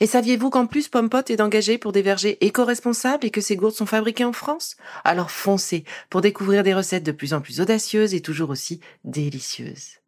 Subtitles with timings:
[0.00, 3.74] Et saviez-vous qu'en plus Pompot est engagé pour des vergers éco-responsables et que ces gourdes
[3.74, 4.76] sont fabriquées en France?
[5.04, 9.98] Alors foncez pour découvrir des recettes de plus en plus audacieuses et toujours aussi délicieuses.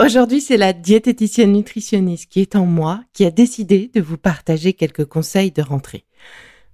[0.00, 4.72] Aujourd'hui, c'est la diététicienne nutritionniste qui est en moi qui a décidé de vous partager
[4.72, 6.06] quelques conseils de rentrée.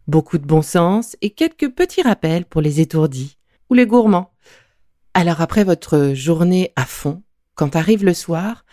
[0.06, 3.36] Beaucoup de bon sens et quelques petits rappels pour les étourdis
[3.68, 4.32] ou les gourmands.
[5.12, 7.22] Alors après votre journée à fond,
[7.54, 8.64] quand arrive le soir,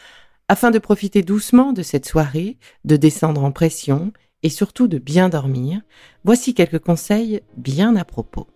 [0.47, 4.11] afin de profiter doucement de cette soirée, de descendre en pression
[4.43, 5.81] et surtout de bien dormir,
[6.23, 8.47] voici quelques conseils bien à propos.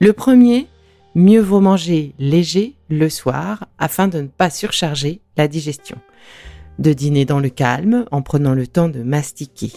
[0.00, 0.68] Le premier,
[1.14, 5.98] mieux vaut manger léger le soir afin de ne pas surcharger la digestion.
[6.78, 9.72] De dîner dans le calme en prenant le temps de mastiquer.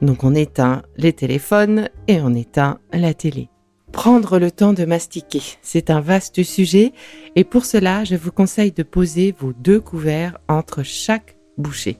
[0.00, 3.48] Donc on éteint les téléphones et on éteint la télé.
[3.92, 6.92] Prendre le temps de mastiquer, c'est un vaste sujet
[7.36, 11.98] et pour cela, je vous conseille de poser vos deux couverts entre chaque bouchée.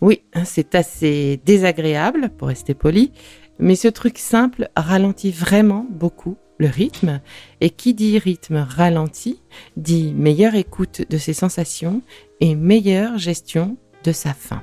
[0.00, 3.12] Oui, c'est assez désagréable pour rester poli,
[3.58, 7.20] mais ce truc simple ralentit vraiment beaucoup le rythme
[7.60, 9.42] et qui dit rythme ralenti
[9.76, 12.02] dit meilleure écoute de ses sensations
[12.40, 14.62] et meilleure gestion de sa faim.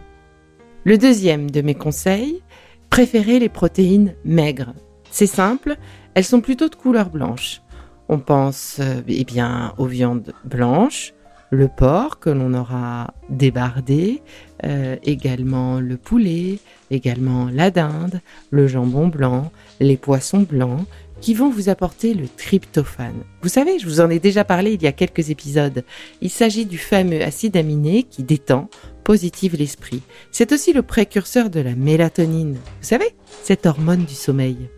[0.86, 2.42] Le deuxième de mes conseils,
[2.90, 4.74] préférez les protéines maigres.
[5.12, 5.78] C'est simple,
[6.16, 7.62] elles sont plutôt de couleur blanche.
[8.10, 11.14] On pense euh, eh bien aux viandes blanches,
[11.50, 14.22] le porc que l'on aura débardé,
[14.66, 16.60] euh, également le poulet,
[16.92, 20.86] également la dinde, le jambon blanc, les poissons blancs
[21.22, 23.24] qui vont vous apporter le tryptophane.
[23.42, 25.86] Vous savez, je vous en ai déjà parlé il y a quelques épisodes.
[26.22, 28.70] Il s'agit du fameux acide aminé qui détend,
[29.06, 30.02] positive l'esprit.
[30.32, 32.56] C'est aussi le précurseur de la mélatonine.
[32.56, 34.70] Vous savez, cette hormone du sommeil.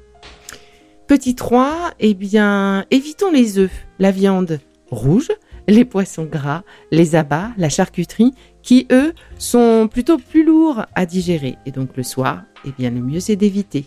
[1.08, 5.30] Petit 3, eh bien, évitons les œufs, la viande rouge,
[5.68, 8.34] les poissons gras, les abats, la charcuterie,
[8.64, 11.58] qui eux sont plutôt plus lourds à digérer.
[11.68, 13.86] Et donc le soir, eh bien, le mieux c'est d'éviter.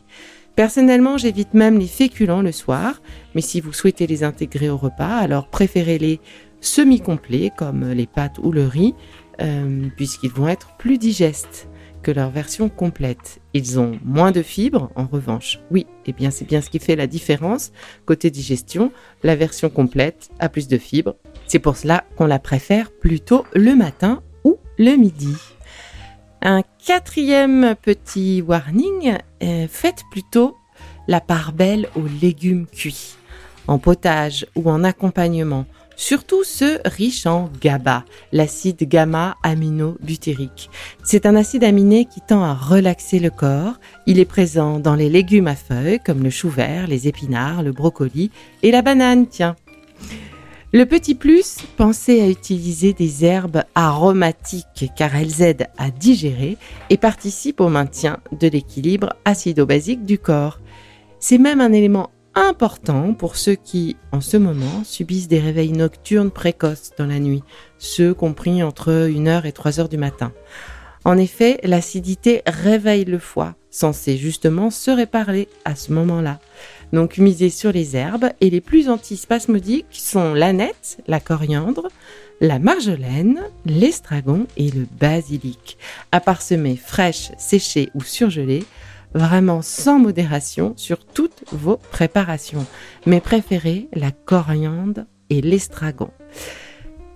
[0.55, 3.03] Personnellement, j'évite même les féculents le soir,
[3.35, 6.21] mais si vous souhaitez les intégrer au repas, alors préférez-les
[6.61, 8.95] semi-complets comme les pâtes ou le riz,
[9.41, 11.68] euh, puisqu'ils vont être plus digestes
[12.11, 13.41] leur version complète.
[13.55, 15.61] Ils ont moins de fibres, en revanche.
[15.71, 17.73] Oui, et eh bien c'est bien ce qui fait la différence.
[18.07, 18.93] Côté digestion,
[19.23, 21.17] la version complète a plus de fibres.
[21.47, 25.35] C'est pour cela qu'on la préfère plutôt le matin ou le midi.
[26.43, 30.57] Un quatrième petit warning, euh, faites plutôt
[31.09, 33.17] la part belle aux légumes cuits,
[33.67, 35.67] en potage ou en accompagnement
[35.99, 40.71] surtout ceux riches en GABA, l'acide gamma-aminobutérique.
[41.05, 43.75] C'est un acide aminé qui tend à relaxer le corps.
[44.07, 47.73] Il est présent dans les légumes à feuilles comme le chou vert, les épinards, le
[47.73, 48.31] brocoli
[48.63, 49.57] et la banane, tiens.
[50.73, 56.59] Le petit plus, pensez à utiliser des herbes aromatiques car elles aident à digérer
[56.91, 60.61] et participent au maintien de l'équilibre acido-basique du corps.
[61.21, 66.31] C'est même un élément important pour ceux qui, en ce moment, subissent des réveils nocturnes
[66.31, 67.43] précoces dans la nuit,
[67.79, 70.33] ceux compris entre 1h et 3h du matin.
[71.05, 76.39] En effet, l'acidité réveille le foie, censé justement se réparer à ce moment-là.
[76.93, 81.89] Donc misez sur les herbes et les plus antispasmodiques sont l'aneth, la coriandre,
[82.41, 85.77] la marjolaine, l'estragon et le basilic.
[86.13, 88.65] À parsemer fraîches, séchées ou surgelées,
[89.15, 92.67] vraiment sans modération sur toutes vos préparations.
[93.07, 96.11] Mais préférez la coriandre et l'estragon.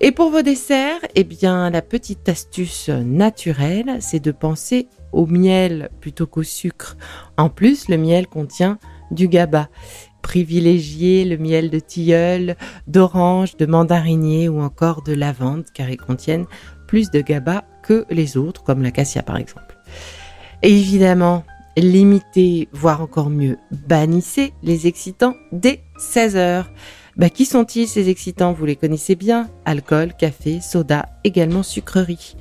[0.01, 5.89] Et pour vos desserts, eh bien, la petite astuce naturelle, c'est de penser au miel
[6.01, 6.97] plutôt qu'au sucre.
[7.37, 8.79] En plus, le miel contient
[9.11, 9.69] du GABA.
[10.21, 12.55] Privilégiez le miel de tilleul,
[12.87, 16.47] d'orange, de mandarinier ou encore de lavande, car ils contiennent
[16.87, 19.77] plus de GABA que les autres, comme l'acacia par exemple.
[20.63, 21.43] Et évidemment,
[21.77, 26.71] limitez, voire encore mieux, bannissez les excitants dès 16 heures.
[27.15, 28.53] Bah, qui sont-ils ces excitants?
[28.53, 29.49] Vous les connaissez bien.
[29.65, 32.35] Alcool, café, soda, également sucreries.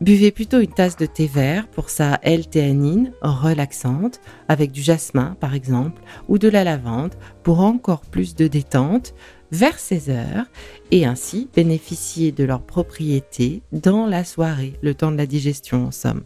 [0.00, 5.54] Buvez plutôt une tasse de thé vert pour sa L-théanine relaxante, avec du jasmin par
[5.54, 9.14] exemple, ou de la lavande pour encore plus de détente
[9.52, 10.46] vers 16 heures
[10.90, 15.90] et ainsi bénéficier de leurs propriétés dans la soirée, le temps de la digestion en
[15.90, 16.24] somme.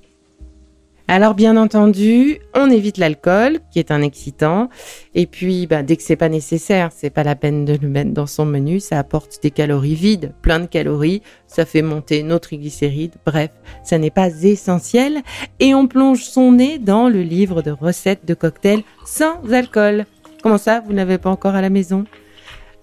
[1.10, 4.68] Alors bien entendu, on évite l'alcool, qui est un excitant,
[5.14, 8.10] et puis bah, dès que c'est pas nécessaire, c'est pas la peine de le mettre
[8.10, 12.38] dans son menu, ça apporte des calories vides, plein de calories, ça fait monter nos
[12.38, 13.50] triglycérides, bref,
[13.82, 15.22] ça n'est pas essentiel,
[15.60, 20.04] et on plonge son nez dans le livre de recettes de cocktails sans alcool.
[20.42, 22.04] Comment ça, vous n'avez pas encore à la maison?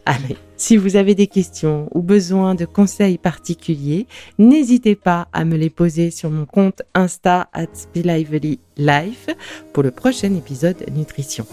[0.06, 4.06] Allez, si vous avez des questions ou besoin de conseils particuliers,
[4.38, 7.66] n'hésitez pas à me les poser sur mon compte Insta at
[7.96, 9.28] Life
[9.74, 11.48] pour le prochain épisode Nutrition.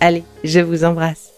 [0.00, 1.37] Allez, je vous embrasse.